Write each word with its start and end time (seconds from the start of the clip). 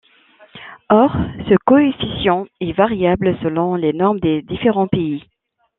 Or 0.89 1.11
ce 1.47 1.53
coefficient 1.63 2.47
est 2.59 2.71
variable 2.71 3.37
selon 3.43 3.75
les 3.75 3.93
normes 3.93 4.19
des 4.19 4.41
différents 4.41 4.87
pays. 4.87 5.23